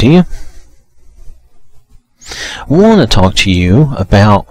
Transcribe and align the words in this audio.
to 0.00 0.08
you. 0.08 0.24
Want 2.68 3.00
to 3.00 3.06
talk 3.06 3.34
to 3.36 3.50
you 3.50 3.92
about 3.96 4.46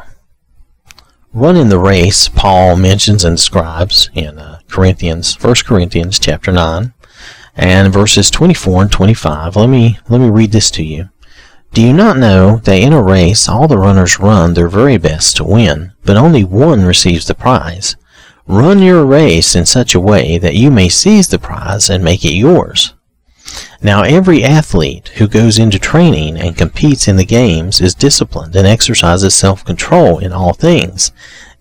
running 1.34 1.70
the 1.70 1.80
race 1.80 2.28
Paul 2.28 2.76
mentions 2.76 3.24
and 3.24 3.38
describes 3.38 4.10
in 4.14 4.40
uh, 4.40 4.60
Corinthians, 4.68 5.42
1 5.42 5.56
Corinthians 5.66 6.20
chapter 6.20 6.52
9 6.52 6.94
and 7.56 7.94
verses 7.94 8.32
24 8.32 8.84
and 8.84 8.92
25. 8.92 9.56
Let 9.56 9.70
me 9.70 10.00
let 10.08 10.22
me 10.22 10.30
read 10.30 10.52
this 10.52 10.72
to 10.72 10.84
you. 10.84 11.10
Do 11.74 11.82
you 11.82 11.94
not 11.94 12.18
know 12.18 12.58
that 12.58 12.82
in 12.82 12.94
a 12.94 13.02
race 13.02 13.48
all 13.48 13.68
the 13.68 13.78
runners 13.78 14.20
run 14.20 14.54
their 14.54 14.70
very 14.70 14.98
best 14.98 15.38
to 15.38 15.44
win, 15.44 15.94
but 16.04 16.18
only 16.18 16.44
one 16.44 16.84
receives 16.84 17.28
the 17.28 17.36
prize? 17.36 17.96
Run 18.48 18.80
your 18.80 19.06
race 19.06 19.56
in 19.56 19.66
such 19.66 19.94
a 19.94 20.00
way 20.00 20.40
that 20.40 20.56
you 20.56 20.72
may 20.72 20.90
seize 20.90 21.28
the 21.28 21.38
prize 21.38 21.90
and 21.90 22.04
make 22.04 22.26
it 22.26 22.34
yours. 22.34 22.96
Now 23.82 24.04
every 24.04 24.44
athlete 24.44 25.10
who 25.16 25.28
goes 25.28 25.58
into 25.58 25.80
training 25.80 26.38
and 26.38 26.58
competes 26.58 27.08
in 27.08 27.16
the 27.16 27.26
games 27.26 27.80
is 27.80 27.96
disciplined 27.96 28.56
and 28.56 28.68
exercises 28.68 29.34
self-control 29.36 30.20
in 30.20 30.34
all 30.34 30.54
things. 30.54 31.12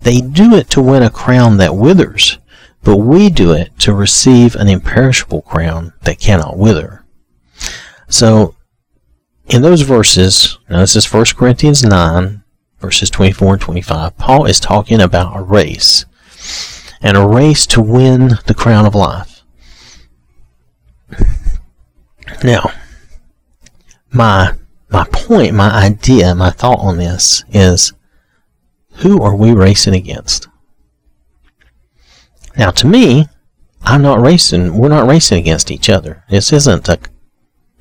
They 0.00 0.20
do 0.20 0.54
it 0.54 0.68
to 0.70 0.82
win 0.82 1.02
a 1.02 1.10
crown 1.10 1.56
that 1.58 1.76
withers, 1.76 2.38
but 2.82 2.96
we 2.96 3.30
do 3.30 3.52
it 3.52 3.78
to 3.80 3.94
receive 3.94 4.54
an 4.54 4.68
imperishable 4.68 5.42
crown 5.42 5.92
that 6.02 6.20
cannot 6.20 6.56
wither. 6.56 7.04
So 8.08 8.54
in 9.46 9.62
those 9.62 9.82
verses, 9.82 10.58
now 10.68 10.80
this 10.80 10.96
is 10.96 11.12
1 11.12 11.24
Corinthians 11.36 11.82
9, 11.82 12.42
verses 12.80 13.10
24 13.10 13.54
and 13.54 13.62
25, 13.62 14.18
Paul 14.18 14.44
is 14.46 14.60
talking 14.60 15.00
about 15.00 15.36
a 15.36 15.42
race, 15.42 16.04
and 17.00 17.16
a 17.16 17.26
race 17.26 17.66
to 17.66 17.80
win 17.80 18.38
the 18.46 18.54
crown 18.54 18.86
of 18.86 18.94
life. 18.94 19.37
Now, 22.42 22.70
my 24.12 24.54
my 24.90 25.04
point, 25.12 25.54
my 25.54 25.70
idea, 25.70 26.34
my 26.34 26.50
thought 26.50 26.78
on 26.78 26.96
this 26.96 27.44
is 27.50 27.92
who 28.94 29.22
are 29.22 29.36
we 29.36 29.52
racing 29.52 29.94
against? 29.94 30.48
Now, 32.56 32.70
to 32.70 32.86
me, 32.86 33.26
I'm 33.82 34.02
not 34.02 34.20
racing, 34.20 34.76
we're 34.76 34.88
not 34.88 35.06
racing 35.06 35.38
against 35.38 35.70
each 35.70 35.88
other. 35.88 36.24
This 36.28 36.52
isn't 36.52 36.88
a 36.88 36.98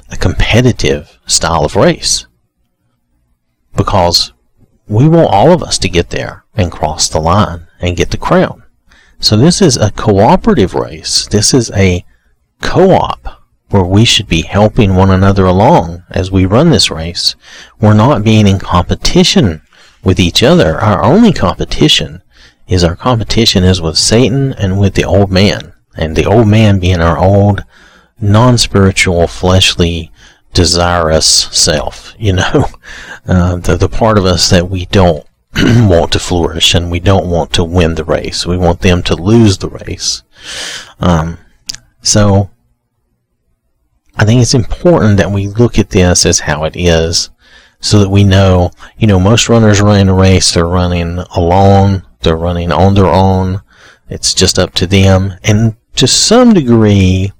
a 0.09 0.17
competitive 0.17 1.19
style 1.25 1.65
of 1.65 1.75
race 1.75 2.27
because 3.75 4.31
we 4.87 5.07
want 5.07 5.29
all 5.29 5.51
of 5.51 5.61
us 5.61 5.77
to 5.79 5.89
get 5.89 6.09
there 6.11 6.45
and 6.55 6.71
cross 6.71 7.09
the 7.09 7.19
line 7.19 7.67
and 7.81 7.97
get 7.97 8.11
the 8.11 8.17
crown. 8.17 8.63
So 9.19 9.35
this 9.35 9.61
is 9.61 9.75
a 9.75 9.91
cooperative 9.91 10.73
race. 10.73 11.27
This 11.27 11.53
is 11.53 11.71
a 11.71 12.05
co-op 12.61 13.36
where 13.69 13.83
we 13.83 14.05
should 14.05 14.27
be 14.27 14.43
helping 14.43 14.95
one 14.95 15.11
another 15.11 15.45
along 15.45 16.03
as 16.09 16.31
we 16.31 16.45
run 16.45 16.69
this 16.69 16.89
race. 16.89 17.35
We're 17.79 17.93
not 17.93 18.23
being 18.23 18.47
in 18.47 18.59
competition 18.59 19.61
with 20.03 20.19
each 20.19 20.41
other. 20.41 20.79
Our 20.79 21.03
only 21.03 21.33
competition 21.33 22.21
is 22.67 22.83
our 22.83 22.95
competition 22.95 23.63
is 23.63 23.81
with 23.81 23.97
Satan 23.97 24.53
and 24.53 24.79
with 24.79 24.95
the 24.95 25.05
old 25.05 25.31
man. 25.31 25.73
And 25.95 26.15
the 26.15 26.25
old 26.25 26.47
man 26.47 26.79
being 26.79 27.01
our 27.01 27.17
old 27.17 27.63
non-spiritual, 28.19 29.27
fleshly, 29.27 30.11
desirous 30.53 31.27
self. 31.27 32.15
You 32.17 32.33
know, 32.33 32.65
uh, 33.27 33.57
the 33.57 33.77
the 33.77 33.89
part 33.89 34.17
of 34.17 34.25
us 34.25 34.49
that 34.49 34.69
we 34.69 34.85
don't 34.85 35.25
want 35.55 36.11
to 36.13 36.19
flourish 36.19 36.73
and 36.73 36.91
we 36.91 36.99
don't 36.99 37.29
want 37.29 37.53
to 37.53 37.63
win 37.63 37.95
the 37.95 38.03
race. 38.03 38.45
We 38.45 38.57
want 38.57 38.81
them 38.81 39.03
to 39.03 39.15
lose 39.15 39.57
the 39.57 39.69
race. 39.69 40.23
Um, 40.99 41.37
so 42.01 42.49
I 44.17 44.25
think 44.25 44.41
it's 44.41 44.55
important 44.55 45.17
that 45.17 45.31
we 45.31 45.47
look 45.47 45.77
at 45.77 45.91
this 45.91 46.25
as 46.25 46.39
how 46.39 46.63
it 46.63 46.75
is, 46.75 47.29
so 47.79 47.99
that 47.99 48.09
we 48.09 48.23
know. 48.23 48.71
You 48.97 49.07
know, 49.07 49.19
most 49.19 49.47
runners 49.47 49.81
running 49.81 50.09
a 50.09 50.13
race, 50.13 50.53
they're 50.53 50.67
running 50.67 51.19
alone. 51.35 52.03
They're 52.21 52.35
running 52.35 52.71
on 52.71 52.95
their 52.95 53.05
own. 53.05 53.61
It's 54.09 54.33
just 54.33 54.57
up 54.57 54.73
to 54.75 54.87
them, 54.87 55.33
and 55.43 55.75
to 55.95 56.07
some 56.07 56.53
degree, 56.53 57.31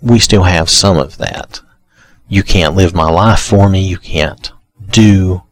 we 0.00 0.18
still 0.18 0.44
have 0.44 0.70
some 0.70 0.96
of 0.96 1.18
that. 1.18 1.60
You 2.28 2.42
can't 2.42 2.74
live 2.74 2.94
my 2.94 3.10
life 3.10 3.40
for 3.40 3.68
me. 3.68 3.86
You 3.86 3.98
can't 3.98 4.52
do 4.90 5.42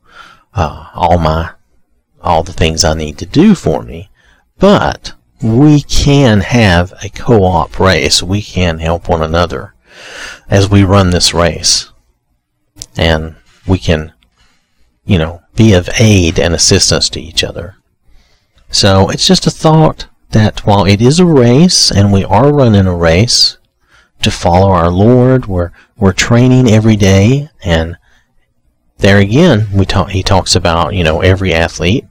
uh, 0.54 0.88
all 0.94 1.18
my 1.18 1.50
all 2.22 2.42
the 2.42 2.52
things 2.52 2.84
I 2.84 2.94
need 2.94 3.18
to 3.18 3.26
do 3.26 3.54
for 3.54 3.82
me. 3.82 4.10
But 4.58 5.12
we 5.42 5.82
can 5.82 6.40
have 6.40 6.92
a 7.02 7.08
co-op 7.08 7.78
race. 7.80 8.22
We 8.22 8.42
can 8.42 8.78
help 8.78 9.08
one 9.08 9.22
another 9.22 9.74
as 10.48 10.70
we 10.70 10.84
run 10.84 11.10
this 11.10 11.34
race, 11.34 11.90
and 12.96 13.36
we 13.66 13.78
can, 13.78 14.12
you 15.04 15.18
know, 15.18 15.42
be 15.54 15.74
of 15.74 15.88
aid 15.98 16.38
and 16.38 16.54
assistance 16.54 17.08
to 17.10 17.20
each 17.20 17.44
other. 17.44 17.76
So 18.70 19.10
it's 19.10 19.26
just 19.26 19.46
a 19.46 19.50
thought 19.50 20.06
that 20.30 20.66
while 20.66 20.84
it 20.84 21.00
is 21.02 21.18
a 21.18 21.26
race 21.26 21.90
and 21.90 22.12
we 22.12 22.24
are 22.24 22.52
running 22.52 22.86
a 22.86 22.94
race, 22.94 23.58
to 24.22 24.30
follow 24.30 24.70
our 24.70 24.90
Lord. 24.90 25.46
We're 25.46 25.72
we're 25.96 26.12
training 26.12 26.68
every 26.68 26.96
day, 26.96 27.48
and 27.64 27.96
there 28.98 29.18
again, 29.18 29.68
we 29.72 29.84
talk. 29.84 30.10
He 30.10 30.22
talks 30.22 30.54
about 30.54 30.94
you 30.94 31.04
know 31.04 31.20
every 31.20 31.52
athlete 31.52 32.04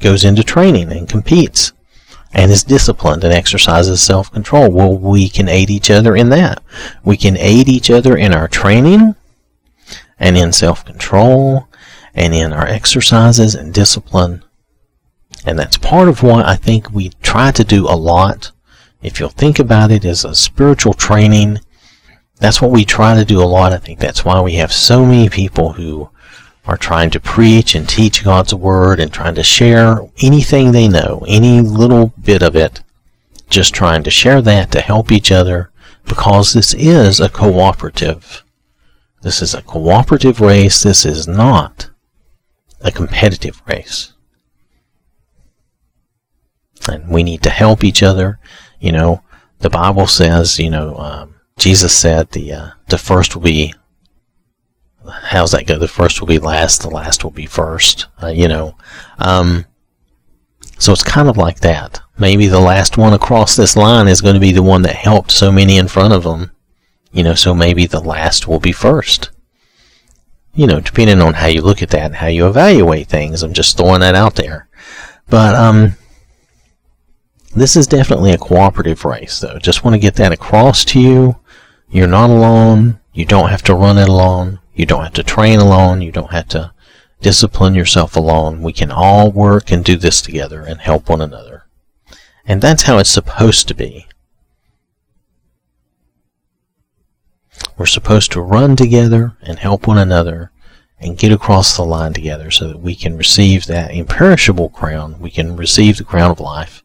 goes 0.00 0.24
into 0.24 0.42
training 0.42 0.92
and 0.92 1.08
competes, 1.08 1.72
and 2.34 2.50
is 2.50 2.64
disciplined 2.64 3.24
and 3.24 3.32
exercises 3.32 4.02
self 4.02 4.30
control. 4.32 4.70
Well, 4.70 4.96
we 4.96 5.28
can 5.28 5.48
aid 5.48 5.70
each 5.70 5.90
other 5.90 6.16
in 6.16 6.28
that. 6.30 6.62
We 7.04 7.16
can 7.16 7.36
aid 7.36 7.68
each 7.68 7.90
other 7.90 8.16
in 8.16 8.34
our 8.34 8.48
training, 8.48 9.14
and 10.18 10.36
in 10.36 10.52
self 10.52 10.84
control, 10.84 11.68
and 12.14 12.34
in 12.34 12.52
our 12.52 12.66
exercises 12.66 13.54
and 13.54 13.72
discipline. 13.72 14.42
And 15.46 15.58
that's 15.58 15.78
part 15.78 16.08
of 16.08 16.22
what 16.22 16.46
I 16.46 16.56
think 16.56 16.90
we 16.90 17.10
try 17.22 17.50
to 17.52 17.64
do 17.64 17.86
a 17.86 17.96
lot 17.96 18.50
if 19.04 19.20
you'll 19.20 19.28
think 19.28 19.58
about 19.58 19.90
it 19.90 20.04
as 20.06 20.24
a 20.24 20.34
spiritual 20.34 20.94
training, 20.94 21.60
that's 22.36 22.62
what 22.62 22.70
we 22.70 22.86
try 22.86 23.14
to 23.14 23.24
do 23.24 23.40
a 23.40 23.44
lot. 23.44 23.72
I 23.72 23.76
think 23.76 24.00
that's 24.00 24.24
why 24.24 24.40
we 24.40 24.54
have 24.54 24.72
so 24.72 25.04
many 25.04 25.28
people 25.28 25.74
who 25.74 26.08
are 26.66 26.76
trying 26.76 27.10
to 27.10 27.20
preach 27.20 27.74
and 27.74 27.88
teach 27.88 28.24
God's 28.24 28.54
Word 28.54 29.00
and 29.00 29.12
trying 29.12 29.34
to 29.34 29.42
share 29.42 30.00
anything 30.22 30.72
they 30.72 30.88
know, 30.88 31.24
any 31.28 31.60
little 31.60 32.12
bit 32.20 32.42
of 32.42 32.56
it, 32.56 32.82
just 33.50 33.74
trying 33.74 34.02
to 34.04 34.10
share 34.10 34.40
that 34.42 34.72
to 34.72 34.80
help 34.80 35.12
each 35.12 35.30
other 35.30 35.70
because 36.06 36.52
this 36.52 36.74
is 36.74 37.20
a 37.20 37.28
cooperative. 37.28 38.42
This 39.22 39.42
is 39.42 39.54
a 39.54 39.62
cooperative 39.62 40.40
race. 40.40 40.82
This 40.82 41.04
is 41.04 41.26
not 41.26 41.90
a 42.80 42.90
competitive 42.90 43.62
race. 43.66 44.12
And 46.88 47.08
we 47.08 47.22
need 47.22 47.42
to 47.42 47.50
help 47.50 47.82
each 47.82 48.02
other 48.02 48.38
you 48.84 48.92
know, 48.92 49.22
the 49.60 49.70
Bible 49.70 50.06
says, 50.06 50.58
you 50.58 50.68
know, 50.68 50.94
um, 50.98 51.36
Jesus 51.56 51.96
said 51.96 52.30
the 52.32 52.52
uh, 52.52 52.70
the 52.88 52.98
first 52.98 53.34
will 53.34 53.40
be. 53.40 53.72
How's 55.08 55.52
that 55.52 55.66
go? 55.66 55.78
The 55.78 55.88
first 55.88 56.20
will 56.20 56.28
be 56.28 56.38
last. 56.38 56.82
The 56.82 56.90
last 56.90 57.24
will 57.24 57.30
be 57.30 57.46
first. 57.46 58.06
Uh, 58.22 58.28
you 58.28 58.48
know, 58.48 58.76
um, 59.18 59.66
so 60.78 60.92
it's 60.92 61.02
kind 61.02 61.28
of 61.28 61.36
like 61.36 61.60
that. 61.60 62.00
Maybe 62.18 62.46
the 62.46 62.60
last 62.60 62.96
one 62.96 63.12
across 63.12 63.56
this 63.56 63.76
line 63.76 64.08
is 64.08 64.20
going 64.20 64.34
to 64.34 64.40
be 64.40 64.52
the 64.52 64.62
one 64.62 64.82
that 64.82 64.96
helped 64.96 65.30
so 65.30 65.50
many 65.50 65.76
in 65.76 65.88
front 65.88 66.12
of 66.12 66.22
them. 66.22 66.52
You 67.12 67.22
know, 67.22 67.34
so 67.34 67.54
maybe 67.54 67.86
the 67.86 68.00
last 68.00 68.48
will 68.48 68.60
be 68.60 68.72
first. 68.72 69.30
You 70.54 70.66
know, 70.66 70.80
depending 70.80 71.20
on 71.20 71.34
how 71.34 71.46
you 71.46 71.62
look 71.62 71.82
at 71.82 71.90
that 71.90 72.06
and 72.06 72.16
how 72.16 72.28
you 72.28 72.46
evaluate 72.46 73.08
things. 73.08 73.42
I'm 73.42 73.52
just 73.52 73.76
throwing 73.76 74.00
that 74.00 74.14
out 74.14 74.36
there. 74.36 74.68
But 75.28 75.54
um, 75.54 75.96
this 77.56 77.76
is 77.76 77.86
definitely 77.86 78.32
a 78.32 78.38
cooperative 78.38 79.04
race, 79.04 79.40
though. 79.40 79.58
Just 79.58 79.84
want 79.84 79.94
to 79.94 80.00
get 80.00 80.14
that 80.16 80.32
across 80.32 80.84
to 80.86 81.00
you. 81.00 81.36
You're 81.88 82.08
not 82.08 82.30
alone. 82.30 83.00
You 83.12 83.24
don't 83.24 83.50
have 83.50 83.62
to 83.62 83.74
run 83.74 83.98
it 83.98 84.08
alone. 84.08 84.60
You 84.74 84.86
don't 84.86 85.04
have 85.04 85.14
to 85.14 85.22
train 85.22 85.60
alone. 85.60 86.02
You 86.02 86.12
don't 86.12 86.32
have 86.32 86.48
to 86.48 86.72
discipline 87.20 87.74
yourself 87.74 88.16
alone. 88.16 88.62
We 88.62 88.72
can 88.72 88.90
all 88.90 89.30
work 89.30 89.70
and 89.70 89.84
do 89.84 89.96
this 89.96 90.20
together 90.20 90.62
and 90.62 90.80
help 90.80 91.08
one 91.08 91.20
another. 91.20 91.64
And 92.44 92.60
that's 92.60 92.82
how 92.82 92.98
it's 92.98 93.10
supposed 93.10 93.68
to 93.68 93.74
be. 93.74 94.06
We're 97.78 97.86
supposed 97.86 98.32
to 98.32 98.40
run 98.40 98.76
together 98.76 99.36
and 99.42 99.58
help 99.58 99.86
one 99.86 99.98
another 99.98 100.50
and 100.98 101.18
get 101.18 101.32
across 101.32 101.76
the 101.76 101.84
line 101.84 102.12
together 102.12 102.50
so 102.50 102.68
that 102.68 102.80
we 102.80 102.94
can 102.94 103.16
receive 103.16 103.66
that 103.66 103.92
imperishable 103.92 104.68
crown. 104.70 105.18
We 105.20 105.30
can 105.30 105.56
receive 105.56 105.96
the 105.96 106.04
crown 106.04 106.30
of 106.30 106.40
life 106.40 106.82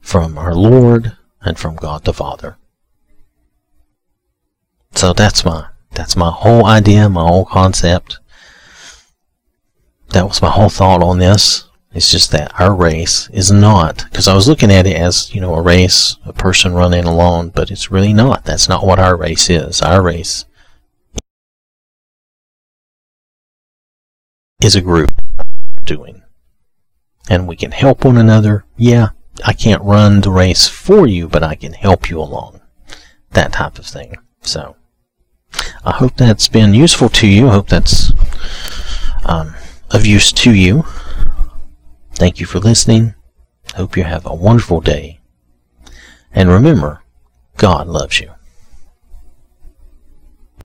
from 0.00 0.38
our 0.38 0.54
Lord 0.54 1.16
and 1.40 1.58
from 1.58 1.76
God 1.76 2.04
the 2.04 2.12
Father. 2.12 2.56
So 4.94 5.12
that's 5.12 5.44
my 5.44 5.68
that's 5.92 6.16
my 6.16 6.30
whole 6.30 6.66
idea, 6.66 7.08
my 7.08 7.22
whole 7.22 7.44
concept. 7.44 8.20
That 10.10 10.26
was 10.26 10.42
my 10.42 10.50
whole 10.50 10.68
thought 10.68 11.02
on 11.02 11.18
this. 11.18 11.64
It's 11.92 12.10
just 12.10 12.30
that 12.32 12.58
our 12.60 12.74
race 12.74 13.28
is 13.30 13.50
not, 13.50 14.04
because 14.10 14.28
I 14.28 14.34
was 14.34 14.46
looking 14.46 14.70
at 14.70 14.86
it 14.86 14.96
as, 14.96 15.34
you 15.34 15.40
know, 15.40 15.54
a 15.54 15.62
race, 15.62 16.16
a 16.24 16.32
person 16.32 16.74
running 16.74 17.04
alone, 17.04 17.48
but 17.48 17.70
it's 17.70 17.90
really 17.90 18.12
not. 18.12 18.44
That's 18.44 18.68
not 18.68 18.86
what 18.86 18.98
our 18.98 19.16
race 19.16 19.48
is. 19.48 19.80
Our 19.80 20.02
race 20.02 20.44
is 24.62 24.76
a 24.76 24.80
group 24.80 25.10
doing. 25.84 26.22
And 27.30 27.48
we 27.48 27.56
can 27.56 27.72
help 27.72 28.04
one 28.04 28.18
another. 28.18 28.64
Yeah, 28.76 29.10
I 29.46 29.52
can't 29.52 29.82
run 29.82 30.20
the 30.20 30.30
race 30.30 30.68
for 30.68 31.06
you, 31.06 31.26
but 31.26 31.42
I 31.42 31.54
can 31.54 31.72
help 31.72 32.10
you 32.10 32.20
along. 32.20 32.60
That 33.30 33.52
type 33.54 33.78
of 33.78 33.86
thing. 33.86 34.16
So, 34.42 34.76
I 35.84 35.92
hope 35.92 36.16
that's 36.16 36.48
been 36.48 36.74
useful 36.74 37.08
to 37.10 37.26
you. 37.26 37.48
I 37.48 37.52
hope 37.52 37.68
that's 37.68 38.12
um, 39.24 39.54
of 39.90 40.06
use 40.06 40.32
to 40.32 40.52
you. 40.54 40.84
Thank 42.14 42.40
you 42.40 42.46
for 42.46 42.58
listening. 42.58 43.14
Hope 43.74 43.96
you 43.96 44.04
have 44.04 44.26
a 44.26 44.34
wonderful 44.34 44.80
day. 44.80 45.20
And 46.32 46.48
remember, 46.48 47.02
God 47.56 47.86
loves 47.86 48.20
you. 48.20 48.32